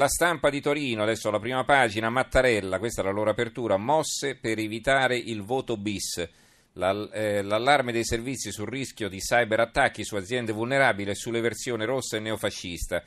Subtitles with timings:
[0.00, 4.34] La stampa di Torino, adesso la prima pagina, Mattarella, questa è la loro apertura, mosse
[4.34, 6.16] per evitare il voto bis.
[6.16, 12.16] Eh, l'allarme dei servizi sul rischio di cyberattacchi su aziende vulnerabili e sulle versioni rossa
[12.16, 13.04] e neofascista.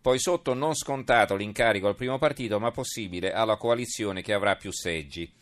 [0.00, 4.72] Poi sotto non scontato l'incarico al primo partito, ma possibile alla coalizione che avrà più
[4.72, 5.32] seggi.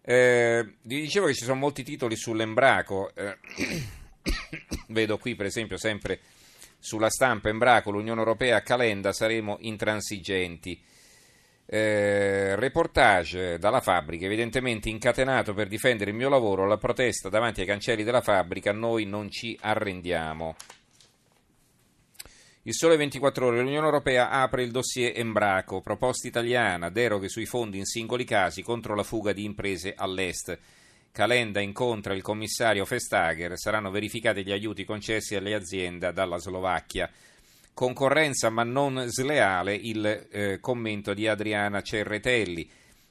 [0.00, 3.14] Eh, vi dicevo che ci sono molti titoli sull'embraco.
[3.14, 3.36] Eh,
[4.88, 6.18] vedo qui, per esempio, sempre
[6.84, 10.78] sulla stampa Embraco, l'Unione Europea, Calenda, saremo intransigenti.
[11.64, 17.66] Eh, reportage dalla fabbrica, evidentemente incatenato per difendere il mio lavoro, la protesta davanti ai
[17.66, 20.56] cancelli della fabbrica, noi non ci arrendiamo.
[22.64, 27.78] Il Sole 24 Ore, l'Unione Europea apre il dossier Embraco, proposta italiana, deroghe sui fondi
[27.78, 30.58] in singoli casi contro la fuga di imprese all'est.
[31.14, 37.08] Calenda incontra il commissario Vestager, saranno verificati gli aiuti concessi alle aziende dalla Slovacchia.
[37.72, 42.68] Concorrenza ma non sleale il eh, commento di Adriana Cerretelli.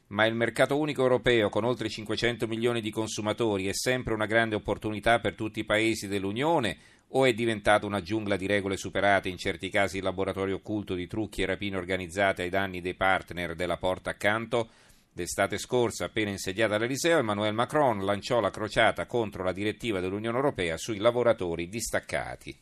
[0.08, 4.56] Ma il mercato unico europeo con oltre 500 milioni di consumatori è sempre una grande
[4.56, 6.76] opportunità per tutti i paesi dell'Unione
[7.16, 11.08] o è diventato una giungla di regole superate, in certi casi il laboratorio occulto di
[11.08, 14.70] trucchi e rapine organizzate ai danni dei partner della porta accanto?
[15.16, 20.76] D'estate scorsa, appena insediata all'Eliseo, Emmanuel Macron lanciò la crociata contro la direttiva dell'Unione Europea
[20.78, 22.60] sui lavoratori distaccati.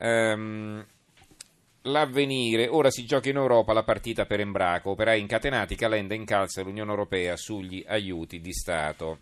[0.00, 0.84] Um,
[1.86, 6.90] L'avvenire, ora si gioca in Europa la partita per Embraco, operai incatenati, Calenda incalza l'Unione
[6.90, 9.18] Europea sugli aiuti di Stato.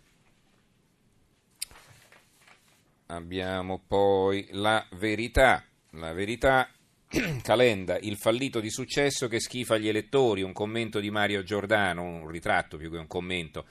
[3.07, 6.69] Abbiamo poi la verità, la verità
[7.43, 12.29] Calenda, il fallito di successo che schifa gli elettori, un commento di Mario Giordano, un
[12.29, 13.65] ritratto più che un commento.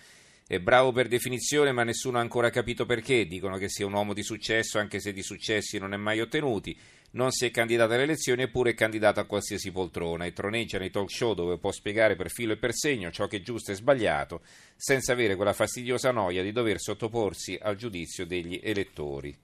[0.46, 3.26] È bravo per definizione, ma nessuno ha ancora capito perché.
[3.26, 6.76] Dicono che sia un uomo di successo, anche se di successi non è mai ottenuti.
[7.12, 10.90] Non si è candidato alle elezioni, eppure è candidato a qualsiasi poltrona e troneggia nei
[10.90, 13.74] talk show dove può spiegare per filo e per segno ciò che è giusto e
[13.74, 14.42] sbagliato,
[14.76, 19.34] senza avere quella fastidiosa noia di dover sottoporsi al giudizio degli elettori.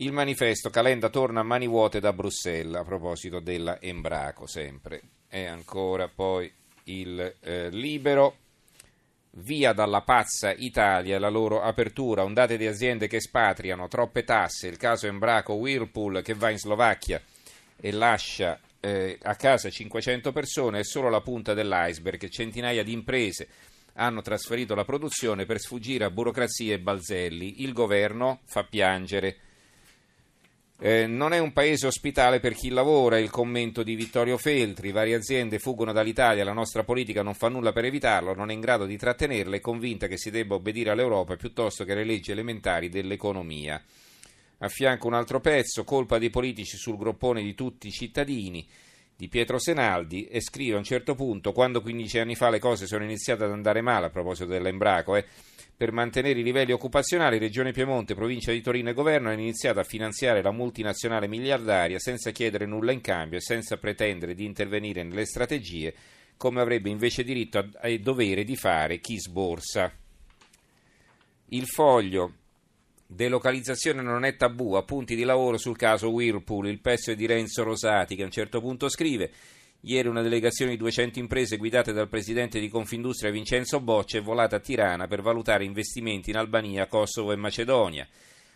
[0.00, 5.02] Il manifesto Calenda torna a mani vuote da Bruxelles a proposito della Embraco, sempre.
[5.28, 6.50] E ancora poi
[6.84, 8.36] il eh, libero.
[9.32, 14.78] Via dalla pazza Italia la loro apertura, ondate di aziende che spatriano, troppe tasse, il
[14.78, 17.20] caso Embraco Whirlpool che va in Slovacchia
[17.76, 23.48] e lascia eh, a casa 500 persone è solo la punta dell'iceberg, centinaia di imprese
[23.94, 29.36] hanno trasferito la produzione per sfuggire a burocrazie e balzelli, il governo fa piangere.
[30.82, 35.14] Eh, non è un paese ospitale per chi lavora, il commento di Vittorio Feltri, varie
[35.14, 38.86] aziende fuggono dall'Italia, la nostra politica non fa nulla per evitarlo, non è in grado
[38.86, 43.78] di trattenerle, è convinta che si debba obbedire all'Europa piuttosto che alle leggi elementari dell'economia.
[44.62, 48.66] A fianco un altro pezzo, colpa dei politici sul groppone di tutti i cittadini,
[49.20, 52.86] di Pietro Senaldi, e scrive a un certo punto, quando 15 anni fa le cose
[52.86, 55.26] sono iniziate ad andare male, a proposito dell'Embraco, eh,
[55.76, 59.84] per mantenere i livelli occupazionali, Regione Piemonte, Provincia di Torino e Governo hanno iniziato a
[59.84, 65.26] finanziare la multinazionale miliardaria senza chiedere nulla in cambio e senza pretendere di intervenire nelle
[65.26, 65.94] strategie,
[66.38, 69.92] come avrebbe invece diritto e dovere di fare chi sborsa.
[71.48, 72.32] Il foglio.
[73.12, 77.64] Delocalizzazione non è tabù, appunti di lavoro sul caso Whirlpool, il pezzo è di Renzo
[77.64, 79.32] Rosati che a un certo punto scrive
[79.80, 84.56] Ieri una delegazione di 200 imprese guidate dal presidente di Confindustria Vincenzo Boccia è volata
[84.56, 88.06] a Tirana per valutare investimenti in Albania, Kosovo e Macedonia.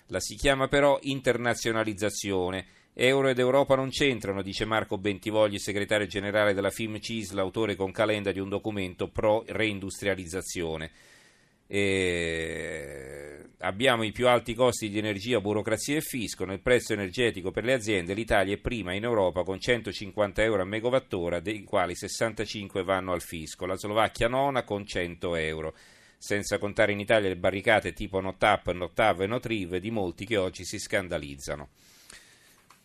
[0.07, 2.65] La si chiama però internazionalizzazione.
[2.95, 7.91] Euro ed Europa non c'entrano, dice Marco Bentivogli, segretario generale della FIM CISL, autore con
[7.91, 10.93] calenda di un documento pro reindustrializzazione.
[11.67, 13.15] E
[13.59, 16.45] abbiamo i più alti costi di energia, burocrazia e fisco.
[16.45, 20.67] Nel prezzo energetico per le aziende l'Italia è prima in Europa con 150 euro a
[20.67, 23.67] megawattora, dei quali 65 vanno al fisco.
[23.67, 25.75] La Slovacchia nona con 100 euro.
[26.19, 30.65] Senza contare in Italia le barricate tipo Notap, Notav e Notriv di molti che oggi
[30.65, 31.69] si scandalizzano.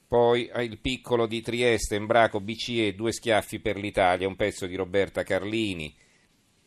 [0.08, 5.24] Poi il piccolo di Trieste, Embraco, BCE, due schiaffi per l'Italia, un pezzo di Roberta
[5.24, 5.96] Carlini.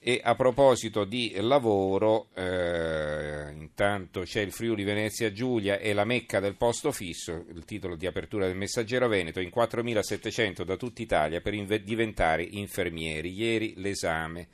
[0.04, 6.40] E a proposito di lavoro, eh, intanto c'è il Friuli Venezia Giulia e la Mecca
[6.40, 11.40] del posto fisso, il titolo di apertura del Messaggero Veneto, in 4.700 da tutta Italia
[11.40, 13.30] per inve- diventare infermieri.
[13.32, 14.48] Ieri l'esame,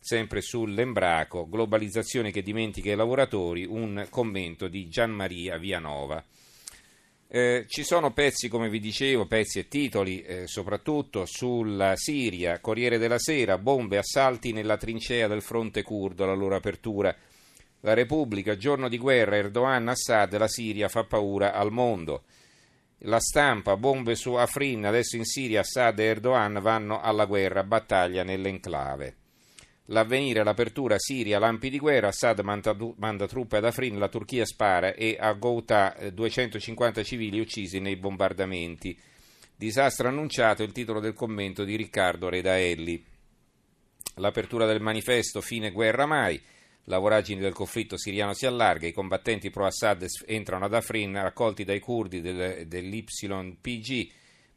[0.00, 6.24] sempre sull'Embraco, globalizzazione che dimentica i lavoratori, un commento di Gianmaria Vianova.
[7.36, 12.96] Eh, ci sono pezzi, come vi dicevo, pezzi e titoli, eh, soprattutto sulla Siria, Corriere
[12.96, 17.12] della Sera, bombe, assalti nella trincea del fronte curdo, la loro apertura.
[17.80, 22.22] La Repubblica, giorno di guerra, Erdogan, Assad, la Siria fa paura al mondo.
[22.98, 28.22] La stampa, bombe su Afrin, adesso in Siria Assad e Erdogan vanno alla guerra, battaglia
[28.22, 29.23] nell'enclave.
[29.88, 34.94] L'avvenire, l'apertura, Siria, lampi di guerra, Assad manda, manda truppe ad Afrin, la Turchia spara
[34.94, 38.98] e a Ghouta 250 eh, civili uccisi nei bombardamenti.
[39.54, 43.04] Disastro annunciato, il titolo del commento di Riccardo Redaelli.
[44.16, 46.40] L'apertura del manifesto, fine guerra mai.
[46.84, 51.80] La voragine del conflitto siriano si allarga, i combattenti pro-Assad entrano ad Afrin raccolti dai
[51.80, 54.10] curdi del, dell'YPG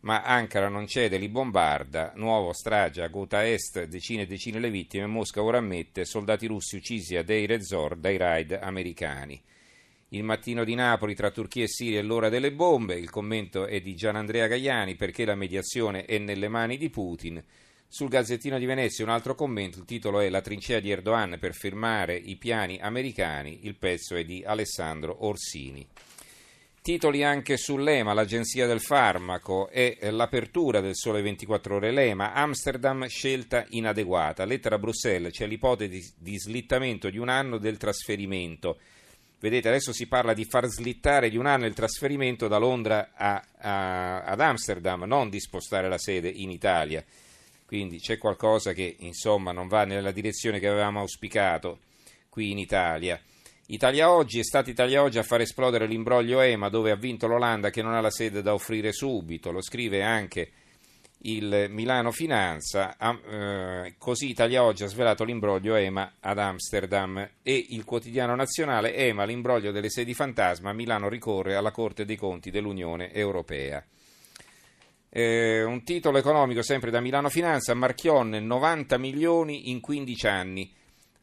[0.08, 4.70] ma Ankara non cede, li bombarda, nuovo strage a Ghouta Est, decine e decine le
[4.70, 9.44] vittime, Mosca ora ammette soldati russi uccisi a Deir ez-Zor dai raid americani.
[10.12, 13.82] Il mattino di Napoli tra Turchia e Siria è l'ora delle bombe, il commento è
[13.82, 17.44] di Gianandrea Gaiani perché la mediazione è nelle mani di Putin.
[17.86, 21.54] Sul Gazzettino di Venezia un altro commento, il titolo è La trincea di Erdogan per
[21.54, 25.86] firmare i piani americani, il pezzo è di Alessandro Orsini.
[26.88, 31.92] Titoli anche sull'EMA, l'agenzia del farmaco e l'apertura del Sole 24 Ore.
[31.92, 34.46] L'EMA, Amsterdam, scelta inadeguata.
[34.46, 38.80] Lettera a Bruxelles, c'è l'ipotesi di slittamento di un anno del trasferimento.
[39.38, 43.44] Vedete, adesso si parla di far slittare di un anno il trasferimento da Londra a,
[43.58, 47.04] a, ad Amsterdam, non di spostare la sede in Italia.
[47.66, 51.80] Quindi c'è qualcosa che insomma non va nella direzione che avevamo auspicato
[52.30, 53.22] qui in Italia.
[53.70, 57.70] Italia Oggi è stata Italia Oggi a far esplodere l'imbroglio EMA dove ha vinto l'Olanda
[57.70, 60.52] che non ha la sede da offrire subito, lo scrive anche
[61.24, 67.84] il Milano Finanza, eh, così Italia Oggi ha svelato l'imbroglio EMA ad Amsterdam e il
[67.84, 73.84] quotidiano nazionale EMA, l'imbroglio delle sedi fantasma, Milano ricorre alla Corte dei Conti dell'Unione Europea.
[75.10, 80.76] Eh, un titolo economico sempre da Milano Finanza, Marchionne 90 milioni in 15 anni.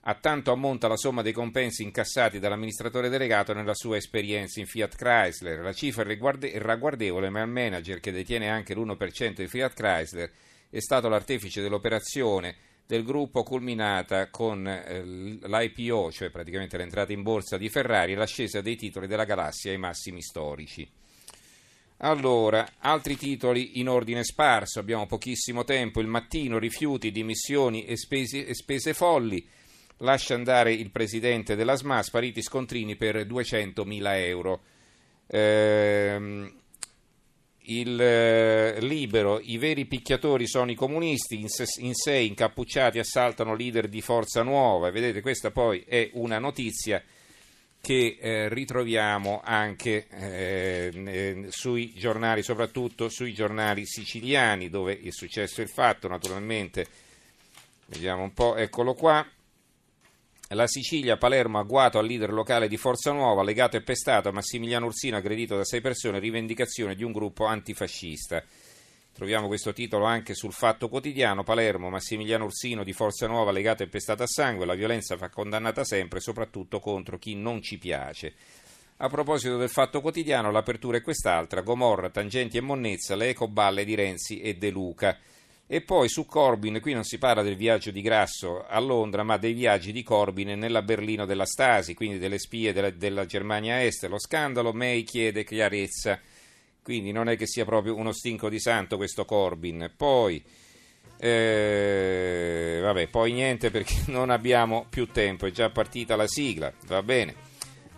[0.06, 4.96] A tanto ammonta la somma dei compensi incassati dall'amministratore delegato nella sua esperienza in Fiat
[4.96, 5.60] Chrysler.
[5.60, 10.30] La cifra è ragguardevole, ma il manager, che detiene anche l'1% di Fiat Chrysler,
[10.68, 12.54] è stato l'artefice dell'operazione
[12.86, 18.60] del gruppo culminata con eh, l'IPO, cioè praticamente l'entrata in borsa di Ferrari e l'ascesa
[18.60, 20.86] dei titoli della galassia ai massimi storici.
[21.98, 26.00] Allora, altri titoli in ordine sparso, abbiamo pochissimo tempo.
[26.00, 29.62] Il mattino, rifiuti, dimissioni e spese, e spese folli.
[29.98, 34.62] Lascia andare il presidente della SMA, spariti scontrini per 200.000 euro.
[35.28, 36.52] Ehm,
[37.66, 43.54] il eh, libero, i veri picchiatori sono i comunisti, in, se, in sei incappucciati assaltano
[43.54, 44.90] leader di Forza Nuova.
[44.90, 47.02] Vedete, questa poi è una notizia
[47.80, 55.68] che eh, ritroviamo anche eh, sui giornali, soprattutto sui giornali siciliani, dove è successo il
[55.68, 56.86] fatto, naturalmente.
[57.86, 59.26] Vediamo un po', eccolo qua.
[60.54, 64.86] La Sicilia, Palermo, agguato al leader locale di Forza Nuova, legato e pestato a Massimiliano
[64.86, 68.40] Ursino, aggredito da sei persone, rivendicazione di un gruppo antifascista.
[69.12, 71.42] Troviamo questo titolo anche sul Fatto Quotidiano.
[71.42, 74.64] Palermo, Massimiliano Ursino di Forza Nuova, legato e pestato a sangue.
[74.64, 78.34] La violenza fa condannata sempre, soprattutto contro chi non ci piace.
[78.98, 81.62] A proposito del Fatto Quotidiano, l'apertura è quest'altra.
[81.62, 85.18] Gomorra, Tangenti e Monnezza, le ecoballe di Renzi e De Luca.
[85.66, 89.38] E poi su Corbyn, qui non si parla del viaggio di Grasso a Londra, ma
[89.38, 94.04] dei viaggi di Corbyn nella Berlino della Stasi, quindi delle spie della, della Germania Est.
[94.04, 96.20] Lo scandalo, May chiede chiarezza,
[96.82, 99.90] quindi non è che sia proprio uno stinco di santo questo Corbyn.
[99.96, 100.44] Poi,
[101.18, 107.02] eh, vabbè, poi niente perché non abbiamo più tempo, è già partita la sigla, va
[107.02, 107.52] bene.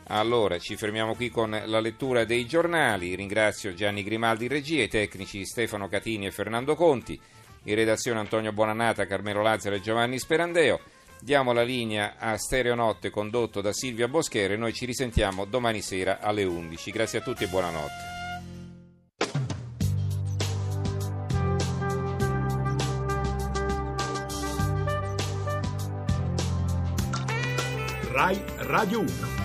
[0.09, 3.17] Allora, ci fermiamo qui con la lettura dei giornali.
[3.17, 7.21] Ringrazio Gianni Grimaldi regia, i tecnici Stefano Catini e Fernando Conti.
[7.69, 10.79] In redazione Antonio Buonannata, Carmelo Lazzaro e Giovanni Sperandeo.
[11.21, 14.57] Diamo la linea a Stereo Notte condotto da Silvia Boschere.
[14.57, 16.91] Noi ci risentiamo domani sera alle 11.
[16.93, 18.15] Grazie a tutti e buonanotte.
[28.13, 29.36] RAI Radio 1